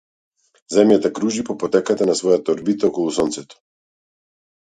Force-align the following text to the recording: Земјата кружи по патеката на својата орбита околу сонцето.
Земјата 0.75 1.11
кружи 1.19 1.43
по 1.49 1.55
патеката 1.63 2.07
на 2.11 2.15
својата 2.21 2.55
орбита 2.57 2.89
околу 2.89 3.13
сонцето. 3.19 3.61